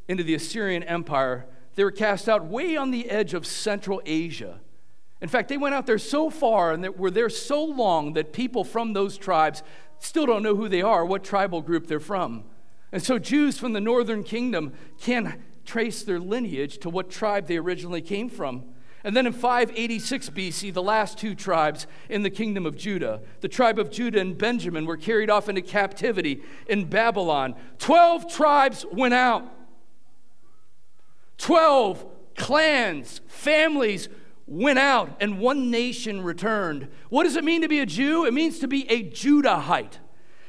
into 0.08 0.24
the 0.24 0.36
Assyrian 0.36 0.84
Empire. 0.84 1.46
They 1.76 1.84
were 1.84 1.92
cast 1.92 2.28
out 2.28 2.46
way 2.46 2.76
on 2.76 2.92
the 2.92 3.10
edge 3.10 3.34
of 3.34 3.46
Central 3.46 4.02
Asia. 4.06 4.60
In 5.22 5.28
fact, 5.28 5.50
they 5.50 5.58
went 5.58 5.76
out 5.76 5.86
there 5.86 5.98
so 5.98 6.30
far 6.30 6.72
and 6.72 6.88
were 6.98 7.12
there 7.12 7.30
so 7.30 7.64
long 7.64 8.14
that 8.14 8.32
people 8.32 8.64
from 8.64 8.94
those 8.94 9.18
tribes 9.18 9.64
still 10.00 10.26
don't 10.26 10.44
know 10.44 10.56
who 10.56 10.70
they 10.70 10.82
are, 10.82 11.06
what 11.06 11.24
tribal 11.24 11.62
group 11.62 11.88
they're 11.88 12.00
from. 12.00 12.44
And 12.92 13.04
so 13.04 13.20
Jews 13.20 13.60
from 13.60 13.74
the 13.74 13.82
northern 13.82 14.24
kingdom 14.24 14.74
can 15.00 15.44
trace 15.66 16.04
their 16.04 16.20
lineage 16.20 16.80
to 16.80 16.90
what 16.90 17.10
tribe 17.10 17.48
they 17.48 17.58
originally 17.58 18.02
came 18.02 18.30
from. 18.30 18.64
And 19.04 19.16
then 19.16 19.28
in 19.28 19.34
586 19.34 20.30
BC, 20.32 20.74
the 20.74 20.84
last 20.84 21.18
two 21.18 21.34
tribes 21.34 21.88
in 22.10 22.24
the 22.24 22.30
kingdom 22.30 22.66
of 22.66 22.76
Judah, 22.76 23.22
the 23.40 23.48
tribe 23.48 23.80
of 23.80 23.92
Judah 23.92 24.20
and 24.20 24.38
Benjamin, 24.38 24.86
were 24.86 24.98
carried 24.98 25.30
off 25.30 25.48
into 25.48 25.62
captivity 25.62 26.42
in 26.68 26.86
Babylon. 26.86 27.56
Twelve 27.78 28.32
tribes 28.32 28.86
went 28.92 29.14
out. 29.14 29.44
Twelve 31.40 32.06
clans, 32.36 33.22
families 33.28 34.08
went 34.46 34.78
out, 34.78 35.18
and 35.20 35.40
one 35.40 35.72
nation 35.72 36.22
returned. 36.22 36.88
What 37.10 37.24
does 37.24 37.36
it 37.36 37.44
mean 37.44 37.64
to 37.64 37.68
be 37.68 37.80
a 37.80 37.86
Jew? 37.88 38.26
It 38.26 38.34
means 38.34 38.60
to 38.60 38.68
be 38.68 38.90
a 38.92 39.04
Judahite, 39.04 39.98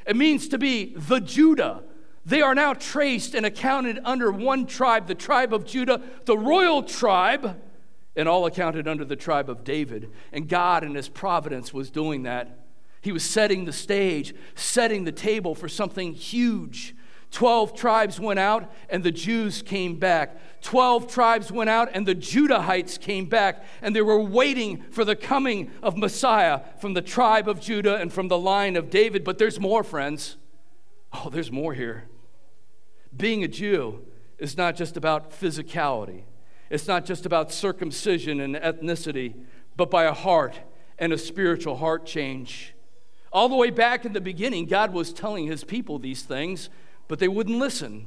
it 0.07 0.17
means 0.17 0.49
to 0.49 0.59
be 0.59 0.95
the 0.97 1.21
Judah. 1.21 1.85
They 2.27 2.43
are 2.43 2.55
now 2.55 2.75
traced 2.75 3.35
and 3.35 3.47
accounted 3.47 3.99
under 4.05 4.31
one 4.31 4.67
tribe, 4.67 5.07
the 5.07 5.15
tribe 5.15 5.55
of 5.55 5.65
Judah, 5.65 6.03
the 6.27 6.37
royal 6.37 6.83
tribe 6.83 7.59
and 8.15 8.29
all 8.29 8.45
accounted 8.45 8.87
under 8.87 9.05
the 9.05 9.17
tribe 9.17 9.49
of 9.49 9.65
David. 9.65 10.11
And 10.33 10.49
God, 10.49 10.85
in 10.85 10.95
His 10.95 11.09
providence, 11.09 11.73
was 11.73 11.91
doing 11.91 12.25
that. 12.25 12.59
He 13.01 13.13
was 13.13 13.25
setting 13.25 13.65
the 13.65 13.73
stage, 13.73 14.35
setting 14.55 15.05
the 15.05 15.13
table 15.13 15.55
for 15.55 15.69
something 15.69 16.13
huge. 16.13 16.95
Twelve 17.31 17.75
tribes 17.75 18.19
went 18.19 18.41
out, 18.41 18.73
and 18.89 19.05
the 19.05 19.13
Jews 19.13 19.63
came 19.63 19.99
back. 19.99 20.37
Twelve 20.63 21.07
tribes 21.07 21.53
went 21.53 21.71
out, 21.71 21.89
and 21.95 22.07
the 22.07 22.15
Judahites 22.15 23.01
came 23.01 23.27
back, 23.27 23.65
and 23.81 23.95
they 23.95 24.03
were 24.03 24.21
waiting 24.21 24.83
for 24.91 25.05
the 25.05 25.15
coming 25.15 25.71
of 25.83 25.97
Messiah 25.97 26.61
from 26.81 26.95
the 26.95 27.03
tribe 27.03 27.49
of 27.49 27.61
Judah 27.61 27.97
and 27.97 28.13
from 28.13 28.29
the 28.29 28.39
line 28.39 28.77
of 28.77 28.91
David. 28.91 29.23
But 29.23 29.39
there's 29.39 29.61
more, 29.61 29.85
friends. 29.85 30.37
Oh, 31.13 31.31
there's 31.31 31.53
more 31.53 31.75
here. 31.75 32.09
Being 33.17 33.45
a 33.45 33.49
Jew 33.49 34.05
is 34.39 34.57
not 34.57 34.77
just 34.77 34.97
about 34.97 35.31
physicality, 35.31 36.23
it's 36.69 36.89
not 36.89 37.05
just 37.05 37.27
about 37.27 37.53
circumcision 37.53 38.41
and 38.41 38.55
ethnicity, 38.57 39.35
but 39.77 39.91
by 39.91 40.05
a 40.05 40.13
heart 40.13 40.61
and 40.99 41.13
a 41.13 41.19
spiritual 41.19 41.77
heart 41.77 42.07
change. 42.07 42.75
All 43.33 43.49
the 43.49 43.57
way 43.57 43.71
back 43.71 44.05
in 44.05 44.13
the 44.13 44.21
beginning, 44.21 44.67
God 44.67 44.93
was 44.93 45.13
telling 45.13 45.47
his 45.47 45.63
people 45.63 45.99
these 45.99 46.23
things, 46.23 46.69
but 47.11 47.19
they 47.19 47.27
wouldn't 47.27 47.59
listen. 47.59 48.07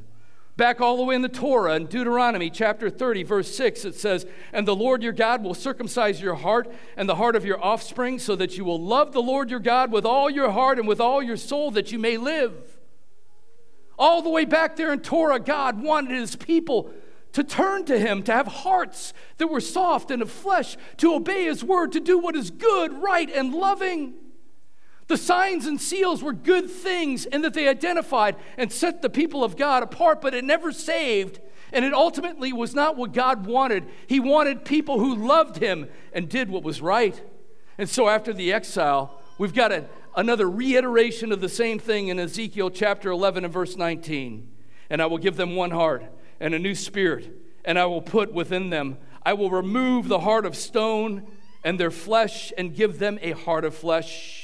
Back 0.56 0.80
all 0.80 0.96
the 0.96 1.04
way 1.04 1.14
in 1.14 1.22
the 1.22 1.28
Torah, 1.28 1.76
in 1.76 1.88
Deuteronomy 1.88 2.50
chapter 2.50 2.90
30, 2.90 3.24
verse 3.24 3.54
6, 3.54 3.84
it 3.84 3.96
says, 3.96 4.26
And 4.54 4.66
the 4.66 4.76
Lord 4.76 5.04
your 5.04 5.12
God 5.12 5.44
will 5.44 5.54
circumcise 5.54 6.22
your 6.22 6.36
heart 6.36 6.72
and 6.96 7.10
the 7.10 7.16
heart 7.16 7.36
of 7.36 7.44
your 7.44 7.62
offspring, 7.62 8.18
so 8.18 8.34
that 8.38 8.58
you 8.58 8.64
will 8.64 8.82
love 8.82 9.12
the 9.12 9.22
Lord 9.22 9.50
your 9.50 9.60
God 9.60 9.92
with 9.92 10.06
all 10.06 10.30
your 10.30 10.52
heart 10.52 10.80
and 10.80 10.88
with 10.88 11.02
all 11.02 11.22
your 11.22 11.36
soul, 11.36 11.70
that 11.72 11.92
you 11.92 12.00
may 12.00 12.16
live. 12.16 12.54
All 14.00 14.22
the 14.22 14.30
way 14.30 14.46
back 14.46 14.78
there 14.78 14.94
in 14.94 15.02
Torah, 15.02 15.40
God 15.40 15.82
wanted 15.82 16.18
his 16.18 16.38
people 16.38 16.90
to 17.34 17.44
turn 17.44 17.84
to 17.86 18.00
him, 18.00 18.24
to 18.24 18.32
have 18.32 18.48
hearts 18.48 19.14
that 19.38 19.48
were 19.48 19.60
soft 19.60 20.12
and 20.12 20.22
of 20.22 20.32
flesh, 20.32 20.78
to 20.98 21.14
obey 21.14 21.44
his 21.44 21.62
word, 21.62 21.92
to 21.92 22.00
do 22.00 22.18
what 22.18 22.38
is 22.38 22.52
good, 22.52 22.94
right, 22.94 23.30
and 23.30 23.54
loving. 23.54 24.14
The 25.08 25.18
signs 25.18 25.66
and 25.66 25.80
seals 25.80 26.24
were 26.24 26.34
good 26.34 26.70
things 26.70 27.26
in 27.26 27.42
that 27.42 27.54
they 27.54 27.68
identified 27.68 28.36
and 28.58 28.72
set 28.72 29.02
the 29.02 29.10
people 29.10 29.44
of 29.44 29.58
God 29.58 29.84
apart, 29.84 30.22
but 30.22 30.34
it 30.34 30.44
never 30.44 30.72
saved. 30.72 31.40
And 31.72 31.84
it 31.84 31.94
ultimately 31.94 32.54
was 32.54 32.74
not 32.74 32.96
what 32.96 33.14
God 33.14 33.46
wanted. 33.46 33.86
He 34.08 34.20
wanted 34.20 34.64
people 34.64 35.00
who 35.00 35.16
loved 35.16 35.58
Him 35.58 35.90
and 36.14 36.30
did 36.30 36.50
what 36.50 36.64
was 36.64 36.82
right. 36.82 37.20
And 37.78 37.90
so 37.90 38.08
after 38.08 38.32
the 38.32 38.54
exile, 38.54 39.20
we've 39.38 39.54
got 39.54 39.72
a, 39.72 39.86
another 40.16 40.50
reiteration 40.50 41.32
of 41.32 41.42
the 41.42 41.50
same 41.50 41.80
thing 41.80 42.08
in 42.08 42.20
Ezekiel 42.20 42.70
chapter 42.70 43.10
11 43.10 43.44
and 43.44 43.54
verse 43.54 43.76
19. 43.76 44.50
And 44.90 45.02
I 45.02 45.08
will 45.08 45.18
give 45.18 45.36
them 45.36 45.56
one 45.56 45.72
heart 45.72 46.04
and 46.40 46.54
a 46.54 46.60
new 46.60 46.76
spirit, 46.76 47.32
and 47.66 47.80
I 47.80 47.86
will 47.86 48.02
put 48.02 48.34
within 48.34 48.70
them, 48.70 48.98
I 49.26 49.34
will 49.34 49.50
remove 49.50 50.08
the 50.08 50.20
heart 50.20 50.46
of 50.46 50.56
stone 50.56 51.26
and 51.64 51.80
their 51.80 51.92
flesh 51.92 52.52
and 52.58 52.76
give 52.76 53.00
them 53.00 53.18
a 53.22 53.32
heart 53.32 53.64
of 53.64 53.74
flesh 53.74 54.43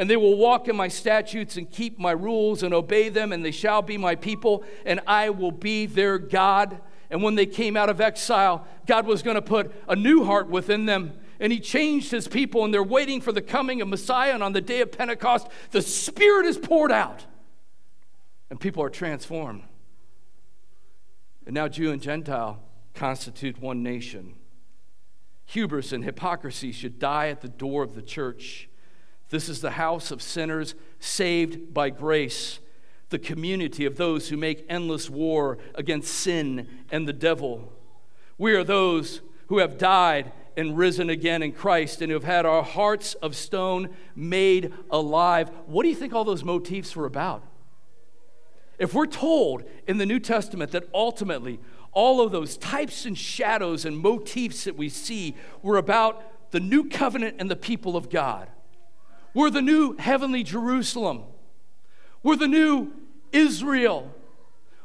and 0.00 0.08
they 0.08 0.16
will 0.16 0.38
walk 0.38 0.66
in 0.66 0.74
my 0.74 0.88
statutes 0.88 1.58
and 1.58 1.70
keep 1.70 1.98
my 1.98 2.12
rules 2.12 2.62
and 2.62 2.72
obey 2.72 3.10
them, 3.10 3.32
and 3.32 3.44
they 3.44 3.50
shall 3.50 3.82
be 3.82 3.98
my 3.98 4.14
people, 4.14 4.64
and 4.86 4.98
I 5.06 5.28
will 5.28 5.50
be 5.50 5.84
their 5.84 6.16
God. 6.16 6.80
And 7.10 7.22
when 7.22 7.34
they 7.34 7.44
came 7.44 7.76
out 7.76 7.90
of 7.90 8.00
exile, 8.00 8.66
God 8.86 9.06
was 9.06 9.22
going 9.22 9.34
to 9.34 9.42
put 9.42 9.70
a 9.86 9.94
new 9.94 10.24
heart 10.24 10.48
within 10.48 10.86
them. 10.86 11.12
And 11.38 11.52
he 11.52 11.60
changed 11.60 12.10
his 12.10 12.26
people, 12.28 12.64
and 12.64 12.72
they're 12.72 12.82
waiting 12.82 13.20
for 13.20 13.30
the 13.30 13.42
coming 13.42 13.82
of 13.82 13.88
Messiah. 13.88 14.32
And 14.32 14.42
on 14.42 14.54
the 14.54 14.62
day 14.62 14.80
of 14.80 14.90
Pentecost, 14.90 15.48
the 15.70 15.82
Spirit 15.82 16.46
is 16.46 16.56
poured 16.56 16.92
out, 16.92 17.26
and 18.48 18.58
people 18.58 18.82
are 18.82 18.88
transformed. 18.88 19.64
And 21.44 21.54
now, 21.54 21.68
Jew 21.68 21.92
and 21.92 22.00
Gentile 22.00 22.58
constitute 22.94 23.60
one 23.60 23.82
nation. 23.82 24.36
Hubris 25.44 25.92
and 25.92 26.02
hypocrisy 26.02 26.72
should 26.72 26.98
die 26.98 27.28
at 27.28 27.42
the 27.42 27.48
door 27.48 27.82
of 27.82 27.94
the 27.94 28.02
church. 28.02 28.69
This 29.30 29.48
is 29.48 29.60
the 29.60 29.72
house 29.72 30.10
of 30.10 30.20
sinners 30.20 30.74
saved 30.98 31.72
by 31.72 31.90
grace, 31.90 32.58
the 33.08 33.18
community 33.18 33.86
of 33.86 33.96
those 33.96 34.28
who 34.28 34.36
make 34.36 34.66
endless 34.68 35.08
war 35.08 35.58
against 35.74 36.12
sin 36.12 36.68
and 36.90 37.08
the 37.08 37.12
devil. 37.12 37.72
We 38.38 38.54
are 38.54 38.64
those 38.64 39.22
who 39.46 39.58
have 39.58 39.78
died 39.78 40.32
and 40.56 40.76
risen 40.76 41.08
again 41.08 41.42
in 41.42 41.52
Christ 41.52 42.02
and 42.02 42.10
who 42.10 42.14
have 42.14 42.24
had 42.24 42.44
our 42.44 42.62
hearts 42.62 43.14
of 43.14 43.36
stone 43.36 43.90
made 44.16 44.72
alive. 44.90 45.50
What 45.66 45.84
do 45.84 45.88
you 45.88 45.94
think 45.94 46.12
all 46.12 46.24
those 46.24 46.44
motifs 46.44 46.94
were 46.96 47.06
about? 47.06 47.44
If 48.78 48.94
we're 48.94 49.06
told 49.06 49.62
in 49.86 49.98
the 49.98 50.06
New 50.06 50.18
Testament 50.18 50.72
that 50.72 50.88
ultimately 50.92 51.60
all 51.92 52.20
of 52.20 52.32
those 52.32 52.56
types 52.56 53.04
and 53.04 53.16
shadows 53.16 53.84
and 53.84 53.96
motifs 53.96 54.64
that 54.64 54.76
we 54.76 54.88
see 54.88 55.36
were 55.62 55.76
about 55.76 56.50
the 56.50 56.60
new 56.60 56.88
covenant 56.88 57.36
and 57.38 57.50
the 57.50 57.56
people 57.56 57.96
of 57.96 58.10
God, 58.10 58.48
we're 59.34 59.50
the 59.50 59.62
new 59.62 59.96
heavenly 59.96 60.42
Jerusalem. 60.42 61.24
We're 62.22 62.36
the 62.36 62.48
new 62.48 62.92
Israel. 63.32 64.14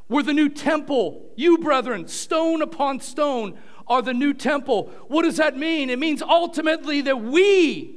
We're 0.07 0.23
the 0.23 0.33
new 0.33 0.49
temple. 0.49 1.25
You, 1.35 1.57
brethren, 1.57 2.07
stone 2.07 2.61
upon 2.61 2.99
stone, 2.99 3.57
are 3.87 4.01
the 4.01 4.13
new 4.13 4.33
temple. 4.33 4.91
What 5.07 5.23
does 5.23 5.37
that 5.37 5.57
mean? 5.57 5.89
It 5.89 5.99
means 5.99 6.21
ultimately 6.21 7.01
that 7.01 7.21
we 7.21 7.95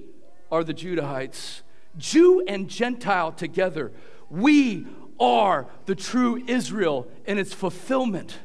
are 0.50 0.64
the 0.64 0.75
Judahites, 0.75 1.63
Jew 1.97 2.43
and 2.47 2.69
Gentile 2.69 3.32
together. 3.32 3.93
We 4.30 4.87
are 5.21 5.67
the 5.87 5.95
true 5.95 6.43
Israel 6.47 7.08
in 7.26 7.39
its 7.39 7.52
fulfillment. 7.52 8.39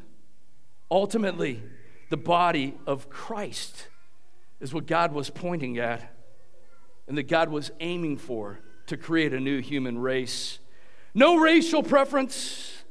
Ultimately, 0.89 1.63
the 2.09 2.17
body 2.17 2.77
of 2.85 3.09
Christ 3.09 3.87
is 4.59 4.73
what 4.73 4.85
God 4.85 5.13
was 5.13 5.29
pointing 5.29 5.77
at 5.77 6.12
and 7.07 7.17
that 7.17 7.23
God 7.23 7.49
was 7.49 7.71
aiming 7.79 8.17
for 8.17 8.59
to 8.87 8.97
create 8.97 9.33
a 9.33 9.39
new 9.39 9.61
human 9.61 9.97
race. 9.97 10.59
No 11.13 11.37
racial 11.37 11.83
preference, 11.83 12.83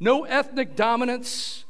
no 0.00 0.24
ethnic 0.24 0.76
dominance. 0.76 1.64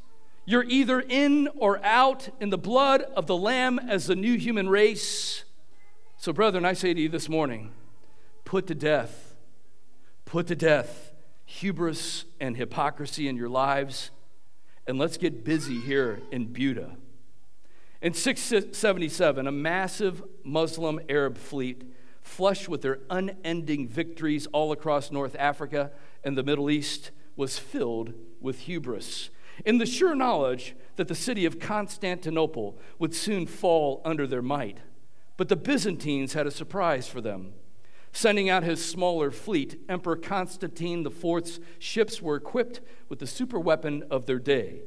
You're 0.45 0.65
either 0.65 1.01
in 1.01 1.49
or 1.57 1.85
out 1.85 2.29
in 2.41 2.51
the 2.51 2.59
blood 2.59 3.03
of 3.03 3.27
the 3.27 3.37
Lamb 3.37 3.79
as 3.79 4.07
the 4.07 4.17
new 4.17 4.39
human 4.39 4.69
race. 4.69 5.45
So, 6.17 6.33
brethren, 6.33 6.65
I 6.65 6.73
say 6.73 6.95
to 6.95 7.01
you 7.01 7.09
this 7.09 7.29
morning 7.29 7.73
put 8.45 8.67
to 8.69 8.75
death, 8.75 9.35
put 10.25 10.47
to 10.47 10.57
death 10.57 11.13
hubris 11.45 12.27
and 12.41 12.57
hypocrisy 12.57 13.27
in 13.27 13.37
your 13.37 13.49
lives, 13.49 14.11
and 14.87 14.99
let's 14.99 15.17
get 15.17 15.45
busy 15.45 15.81
here 15.81 16.21
in 16.31 16.47
Buda. 16.47 16.97
In 18.01 18.15
677, 18.15 19.49
a 19.49 19.53
massive 19.53 20.23
Muslim 20.45 21.01
Arab 21.09 21.37
fleet, 21.37 21.83
flushed 22.23 22.69
with 22.69 22.83
their 22.83 23.01
unending 23.11 23.89
victories 23.89 24.47
all 24.53 24.71
across 24.71 25.11
North 25.11 25.35
Africa 25.37 25.91
and 26.23 26.39
the 26.39 26.45
Middle 26.45 26.71
East, 26.71 27.11
was 27.35 27.59
filled 27.59 28.15
with 28.41 28.61
hubris. 28.61 29.31
In 29.67 29.79
the 29.79 29.87
sure 29.87 30.15
knowledge 30.15 30.77
that 30.95 31.09
the 31.09 31.15
city 31.17 31.45
of 31.45 31.59
Constantinople 31.59 32.79
would 33.01 33.15
soon 33.15 33.47
fall 33.47 34.01
under 34.05 34.29
their 34.29 34.43
might. 34.43 34.79
But 35.37 35.49
the 35.49 35.57
Byzantines 35.57 36.35
had 36.35 36.47
a 36.47 36.53
surprise 36.53 37.09
for 37.09 37.21
them. 37.21 37.55
Sending 38.13 38.49
out 38.49 38.63
his 38.63 38.85
smaller 38.85 39.33
fleet, 39.33 39.81
Emperor 39.89 40.17
Constantine 40.17 41.05
IV's 41.05 41.59
ships 41.81 42.23
were 42.23 42.37
equipped 42.37 42.81
with 43.09 43.19
the 43.19 43.27
superweapon 43.27 44.03
of 44.09 44.27
their 44.27 44.39
day 44.39 44.83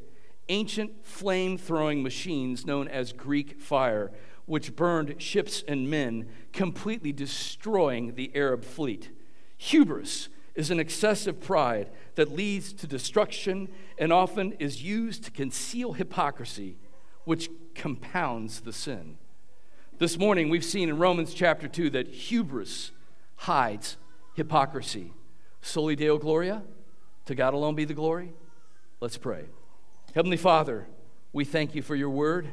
ancient 0.52 1.06
flame 1.06 1.58
throwing 1.58 2.04
machines 2.04 2.66
known 2.66 2.88
as 2.88 3.14
Greek 3.14 3.60
fire, 3.60 4.12
which 4.46 4.76
burned 4.76 5.16
ships 5.20 5.64
and 5.68 5.90
men, 5.90 6.28
completely 6.52 7.14
destroying 7.14 8.16
the 8.16 8.32
Arab 8.36 8.66
fleet. 8.66 9.10
Hubris 9.58 10.28
is 10.54 10.70
an 10.70 10.80
excessive 10.80 11.40
pride 11.40 11.90
that 12.16 12.36
leads 12.36 12.74
to 12.74 12.86
destruction 12.86 13.70
and 13.98 14.12
often 14.12 14.52
is 14.54 14.84
used 14.84 15.24
to 15.24 15.32
conceal 15.32 15.94
hypocrisy, 15.94 16.78
which 17.24 17.50
compounds 17.74 18.62
the 18.62 18.74
sin. 18.74 19.18
This 20.00 20.18
morning, 20.18 20.50
we've 20.50 20.66
seen 20.66 20.90
in 20.90 20.98
Romans 20.98 21.34
chapter 21.34 21.70
2 21.70 21.92
that 21.92 22.08
hubris 22.08 22.92
hides 23.38 23.96
hypocrisy. 24.34 25.14
Soli 25.62 25.96
Deo 25.96 26.18
Gloria, 26.18 26.64
to 27.26 27.36
God 27.36 27.54
alone 27.54 27.76
be 27.76 27.86
the 27.86 27.94
glory. 27.94 28.34
Let's 29.00 29.18
pray. 29.18 29.46
Heavenly 30.13 30.38
Father, 30.38 30.88
we 31.32 31.45
thank 31.45 31.74
you 31.74 31.82
for 31.82 31.95
your 31.95 32.10
word, 32.10 32.50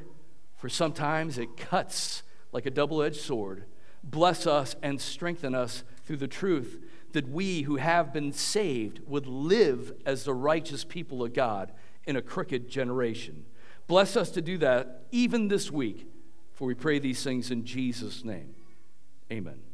for 0.56 0.68
sometimes 0.68 1.38
it 1.38 1.56
cuts 1.56 2.22
like 2.52 2.66
a 2.66 2.70
double 2.70 3.02
edged 3.02 3.20
sword. 3.20 3.64
Bless 4.04 4.46
us 4.46 4.76
and 4.80 5.00
strengthen 5.00 5.56
us 5.56 5.82
through 6.04 6.18
the 6.18 6.28
truth 6.28 6.80
that 7.12 7.28
we 7.28 7.62
who 7.62 7.76
have 7.76 8.12
been 8.12 8.32
saved 8.32 9.00
would 9.06 9.26
live 9.26 9.92
as 10.06 10.22
the 10.22 10.34
righteous 10.34 10.84
people 10.84 11.24
of 11.24 11.32
God 11.32 11.72
in 12.04 12.14
a 12.16 12.22
crooked 12.22 12.68
generation. 12.68 13.44
Bless 13.88 14.16
us 14.16 14.30
to 14.30 14.42
do 14.42 14.56
that 14.58 15.02
even 15.10 15.48
this 15.48 15.70
week, 15.70 16.06
for 16.54 16.68
we 16.68 16.74
pray 16.74 17.00
these 17.00 17.24
things 17.24 17.50
in 17.50 17.64
Jesus' 17.64 18.24
name. 18.24 18.54
Amen. 19.32 19.67